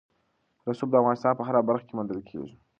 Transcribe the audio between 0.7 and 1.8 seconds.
د افغانستان په هره